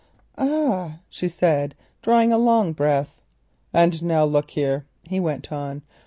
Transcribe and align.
"Ah!" 0.35 0.97
she 1.09 1.27
said, 1.27 1.75
drawing 2.01 2.33
a 2.33 2.37
long 2.39 2.73
breath. 2.73 3.21
"And 3.71 4.01
now 4.01 4.25
look 4.25 4.49
here," 4.49 4.83
he 5.07 5.19
went 5.19 5.51
on. 5.51 5.83